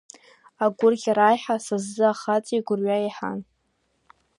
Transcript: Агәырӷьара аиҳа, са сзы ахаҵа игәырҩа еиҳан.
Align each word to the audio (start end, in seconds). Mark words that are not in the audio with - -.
Агәырӷьара 0.63 1.23
аиҳа, 1.29 1.55
са 1.65 1.77
сзы 1.83 2.05
ахаҵа 2.11 2.53
игәырҩа 2.57 2.97
еиҳан. 3.01 3.39